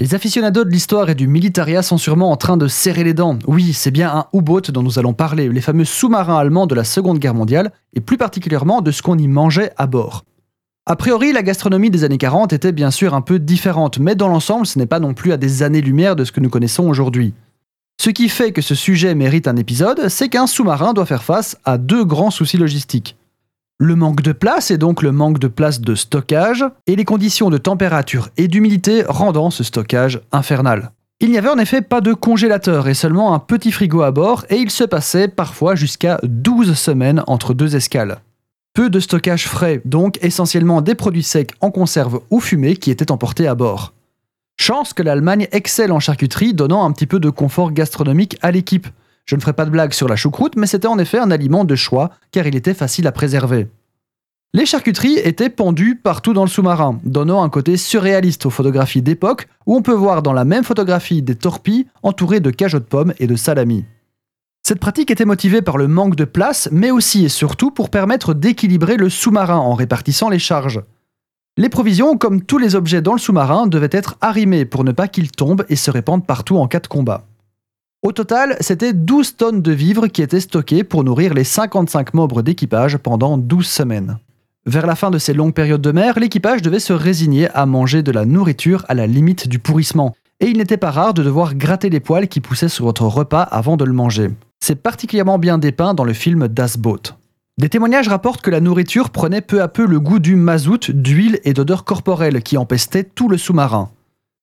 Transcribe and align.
Les 0.00 0.14
aficionados 0.14 0.64
de 0.64 0.70
l'histoire 0.70 1.10
et 1.10 1.14
du 1.14 1.26
militaria 1.26 1.82
sont 1.82 1.98
sûrement 1.98 2.30
en 2.30 2.36
train 2.38 2.56
de 2.56 2.68
serrer 2.68 3.04
les 3.04 3.12
dents. 3.12 3.38
Oui, 3.46 3.74
c'est 3.74 3.90
bien 3.90 4.10
un 4.10 4.26
U-boat 4.32 4.62
dont 4.70 4.82
nous 4.82 4.98
allons 4.98 5.12
parler, 5.12 5.50
les 5.50 5.60
fameux 5.60 5.84
sous-marins 5.84 6.38
allemands 6.38 6.66
de 6.66 6.74
la 6.74 6.84
Seconde 6.84 7.18
Guerre 7.18 7.34
mondiale, 7.34 7.70
et 7.92 8.00
plus 8.00 8.16
particulièrement 8.16 8.80
de 8.80 8.92
ce 8.92 9.02
qu'on 9.02 9.18
y 9.18 9.28
mangeait 9.28 9.72
à 9.76 9.86
bord. 9.86 10.24
A 10.86 10.96
priori, 10.96 11.34
la 11.34 11.42
gastronomie 11.42 11.90
des 11.90 12.02
années 12.02 12.16
40 12.16 12.54
était 12.54 12.72
bien 12.72 12.90
sûr 12.90 13.12
un 13.12 13.20
peu 13.20 13.38
différente, 13.38 13.98
mais 13.98 14.14
dans 14.14 14.28
l'ensemble, 14.28 14.64
ce 14.64 14.78
n'est 14.78 14.86
pas 14.86 15.00
non 15.00 15.12
plus 15.12 15.32
à 15.32 15.36
des 15.36 15.62
années-lumière 15.62 16.16
de 16.16 16.24
ce 16.24 16.32
que 16.32 16.40
nous 16.40 16.48
connaissons 16.48 16.88
aujourd'hui. 16.88 17.34
Ce 18.00 18.08
qui 18.08 18.30
fait 18.30 18.52
que 18.52 18.62
ce 18.62 18.74
sujet 18.74 19.14
mérite 19.14 19.48
un 19.48 19.56
épisode, 19.56 20.08
c'est 20.08 20.30
qu'un 20.30 20.46
sous-marin 20.46 20.94
doit 20.94 21.04
faire 21.04 21.24
face 21.24 21.58
à 21.66 21.76
deux 21.76 22.06
grands 22.06 22.30
soucis 22.30 22.56
logistiques. 22.56 23.18
Le 23.82 23.96
manque 23.96 24.20
de 24.20 24.32
place 24.32 24.70
et 24.70 24.76
donc 24.76 25.00
le 25.00 25.10
manque 25.10 25.38
de 25.38 25.48
place 25.48 25.80
de 25.80 25.94
stockage, 25.94 26.66
et 26.86 26.96
les 26.96 27.06
conditions 27.06 27.48
de 27.48 27.56
température 27.56 28.28
et 28.36 28.46
d'humidité 28.46 29.04
rendant 29.08 29.48
ce 29.48 29.64
stockage 29.64 30.20
infernal. 30.32 30.92
Il 31.20 31.30
n'y 31.30 31.38
avait 31.38 31.48
en 31.48 31.56
effet 31.56 31.80
pas 31.80 32.02
de 32.02 32.12
congélateur 32.12 32.88
et 32.88 32.94
seulement 32.94 33.32
un 33.32 33.38
petit 33.38 33.72
frigo 33.72 34.02
à 34.02 34.10
bord, 34.10 34.44
et 34.50 34.56
il 34.56 34.70
se 34.70 34.84
passait 34.84 35.28
parfois 35.28 35.76
jusqu'à 35.76 36.20
12 36.24 36.74
semaines 36.74 37.24
entre 37.26 37.54
deux 37.54 37.74
escales. 37.74 38.20
Peu 38.74 38.90
de 38.90 39.00
stockage 39.00 39.48
frais, 39.48 39.80
donc 39.86 40.18
essentiellement 40.20 40.82
des 40.82 40.94
produits 40.94 41.22
secs 41.22 41.54
en 41.62 41.70
conserve 41.70 42.20
ou 42.28 42.40
fumés 42.40 42.76
qui 42.76 42.90
étaient 42.90 43.10
emportés 43.10 43.46
à 43.46 43.54
bord. 43.54 43.94
Chance 44.58 44.92
que 44.92 45.02
l'Allemagne 45.02 45.48
excelle 45.52 45.92
en 45.92 46.00
charcuterie, 46.00 46.52
donnant 46.52 46.84
un 46.84 46.92
petit 46.92 47.06
peu 47.06 47.18
de 47.18 47.30
confort 47.30 47.72
gastronomique 47.72 48.36
à 48.42 48.50
l'équipe, 48.50 48.88
je 49.30 49.36
ne 49.36 49.40
ferai 49.40 49.52
pas 49.52 49.64
de 49.64 49.70
blague 49.70 49.92
sur 49.92 50.08
la 50.08 50.16
choucroute, 50.16 50.56
mais 50.56 50.66
c'était 50.66 50.88
en 50.88 50.98
effet 50.98 51.20
un 51.20 51.30
aliment 51.30 51.64
de 51.64 51.76
choix, 51.76 52.10
car 52.32 52.48
il 52.48 52.56
était 52.56 52.74
facile 52.74 53.06
à 53.06 53.12
préserver. 53.12 53.68
Les 54.52 54.66
charcuteries 54.66 55.18
étaient 55.18 55.48
pendues 55.48 55.94
partout 55.94 56.32
dans 56.32 56.42
le 56.42 56.48
sous-marin, 56.48 56.98
donnant 57.04 57.44
un 57.44 57.48
côté 57.48 57.76
surréaliste 57.76 58.46
aux 58.46 58.50
photographies 58.50 59.00
d'époque, 59.00 59.46
où 59.64 59.76
on 59.76 59.82
peut 59.82 59.92
voir 59.92 60.22
dans 60.22 60.32
la 60.32 60.44
même 60.44 60.64
photographie 60.64 61.22
des 61.22 61.36
torpilles 61.36 61.86
entourées 62.02 62.40
de 62.40 62.50
cajots 62.50 62.80
de 62.80 62.84
pommes 62.84 63.14
et 63.20 63.28
de 63.28 63.36
salami. 63.36 63.84
Cette 64.64 64.80
pratique 64.80 65.12
était 65.12 65.24
motivée 65.24 65.62
par 65.62 65.78
le 65.78 65.86
manque 65.86 66.16
de 66.16 66.24
place, 66.24 66.68
mais 66.72 66.90
aussi 66.90 67.24
et 67.24 67.28
surtout 67.28 67.70
pour 67.70 67.90
permettre 67.90 68.34
d'équilibrer 68.34 68.96
le 68.96 69.08
sous-marin 69.08 69.56
en 69.56 69.74
répartissant 69.74 70.28
les 70.28 70.40
charges. 70.40 70.82
Les 71.56 71.68
provisions, 71.68 72.18
comme 72.18 72.42
tous 72.42 72.58
les 72.58 72.74
objets 72.74 73.02
dans 73.02 73.12
le 73.12 73.20
sous-marin, 73.20 73.68
devaient 73.68 73.88
être 73.92 74.16
arrimées 74.20 74.64
pour 74.64 74.82
ne 74.82 74.90
pas 74.90 75.06
qu'ils 75.06 75.30
tombent 75.30 75.64
et 75.68 75.76
se 75.76 75.92
répandent 75.92 76.26
partout 76.26 76.56
en 76.56 76.66
cas 76.66 76.80
de 76.80 76.88
combat. 76.88 77.24
Au 78.02 78.10
total, 78.10 78.56
c'était 78.58 78.94
12 78.94 79.36
tonnes 79.36 79.62
de 79.62 79.72
vivres 79.72 80.08
qui 80.08 80.22
étaient 80.22 80.40
stockées 80.40 80.82
pour 80.82 81.04
nourrir 81.04 81.34
les 81.34 81.44
55 81.44 82.14
membres 82.14 82.42
d'équipage 82.42 82.96
pendant 82.96 83.38
12 83.38 83.64
semaines. 83.64 84.18
Vers 84.66 84.86
la 84.86 84.94
fin 84.94 85.10
de 85.10 85.16
ces 85.18 85.32
longues 85.32 85.54
périodes 85.54 85.80
de 85.80 85.90
mer, 85.90 86.18
l'équipage 86.18 86.60
devait 86.60 86.80
se 86.80 86.92
résigner 86.92 87.48
à 87.54 87.64
manger 87.64 88.02
de 88.02 88.12
la 88.12 88.26
nourriture 88.26 88.84
à 88.88 88.94
la 88.94 89.06
limite 89.06 89.48
du 89.48 89.58
pourrissement, 89.58 90.14
et 90.38 90.48
il 90.48 90.58
n'était 90.58 90.76
pas 90.76 90.90
rare 90.90 91.14
de 91.14 91.22
devoir 91.22 91.54
gratter 91.54 91.88
les 91.88 92.00
poils 92.00 92.28
qui 92.28 92.40
poussaient 92.40 92.68
sur 92.68 92.84
votre 92.84 93.06
repas 93.06 93.42
avant 93.42 93.78
de 93.78 93.86
le 93.86 93.94
manger. 93.94 94.28
C'est 94.62 94.82
particulièrement 94.82 95.38
bien 95.38 95.56
dépeint 95.56 95.94
dans 95.94 96.04
le 96.04 96.12
film 96.12 96.46
Das 96.46 96.76
Boot. 96.76 97.16
Des 97.56 97.70
témoignages 97.70 98.08
rapportent 98.08 98.42
que 98.42 98.50
la 98.50 98.60
nourriture 98.60 99.08
prenait 99.08 99.40
peu 99.40 99.62
à 99.62 99.68
peu 99.68 99.86
le 99.86 99.98
goût 99.98 100.18
du 100.18 100.36
mazout, 100.36 100.90
d'huile 100.90 101.40
et 101.44 101.54
d'odeur 101.54 101.84
corporelle 101.84 102.42
qui 102.42 102.58
empestait 102.58 103.04
tout 103.04 103.30
le 103.30 103.38
sous-marin. 103.38 103.90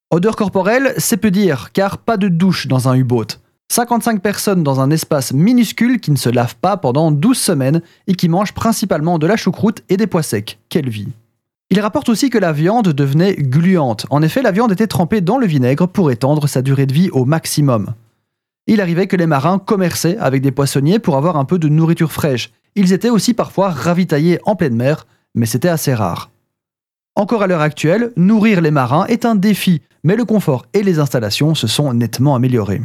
Odeur 0.09 0.35
corporelle, 0.35 0.93
c'est 0.97 1.17
peu 1.17 1.29
dire, 1.29 1.71
car 1.73 1.99
pas 1.99 2.17
de 2.17 2.27
douche 2.27 2.67
dans 2.67 2.89
un 2.89 2.95
U-boat. 2.95 3.39
55 3.69 4.21
personnes 4.21 4.63
dans 4.63 4.79
un 4.79 4.89
espace 4.89 5.33
minuscule 5.33 5.99
qui 5.99 6.11
ne 6.11 6.15
se 6.15 6.29
lave 6.29 6.55
pas 6.55 6.77
pendant 6.77 7.11
12 7.11 7.37
semaines 7.37 7.81
et 8.07 8.15
qui 8.15 8.29
mangent 8.29 8.53
principalement 8.53 9.19
de 9.19 9.27
la 9.27 9.35
choucroute 9.35 9.83
et 9.89 9.97
des 9.97 10.07
pois 10.07 10.23
secs. 10.23 10.57
Quelle 10.69 10.89
vie 10.89 11.09
Il 11.69 11.79
rapporte 11.81 12.09
aussi 12.09 12.29
que 12.29 12.37
la 12.37 12.53
viande 12.53 12.87
devenait 12.87 13.35
gluante. 13.35 14.05
En 14.09 14.21
effet, 14.21 14.41
la 14.41 14.51
viande 14.51 14.71
était 14.71 14.87
trempée 14.87 15.21
dans 15.21 15.37
le 15.37 15.45
vinaigre 15.45 15.87
pour 15.87 16.11
étendre 16.11 16.47
sa 16.47 16.61
durée 16.61 16.85
de 16.85 16.93
vie 16.93 17.09
au 17.11 17.25
maximum. 17.25 17.93
Il 18.67 18.81
arrivait 18.81 19.07
que 19.07 19.17
les 19.17 19.27
marins 19.27 19.59
commerçaient 19.59 20.17
avec 20.17 20.41
des 20.41 20.51
poissonniers 20.51 20.99
pour 20.99 21.17
avoir 21.17 21.35
un 21.35 21.45
peu 21.45 21.59
de 21.59 21.69
nourriture 21.69 22.11
fraîche. 22.11 22.51
Ils 22.75 22.93
étaient 22.93 23.09
aussi 23.09 23.33
parfois 23.33 23.69
ravitaillés 23.69 24.39
en 24.45 24.55
pleine 24.55 24.75
mer, 24.75 25.07
mais 25.35 25.45
c'était 25.45 25.69
assez 25.69 25.93
rare. 25.93 26.31
Encore 27.15 27.43
à 27.43 27.47
l'heure 27.47 27.61
actuelle, 27.61 28.11
nourrir 28.15 28.61
les 28.61 28.71
marins 28.71 29.05
est 29.07 29.25
un 29.25 29.35
défi, 29.35 29.81
mais 30.03 30.15
le 30.15 30.25
confort 30.25 30.65
et 30.73 30.83
les 30.83 30.99
installations 30.99 31.53
se 31.53 31.67
sont 31.67 31.93
nettement 31.93 32.35
améliorés. 32.35 32.81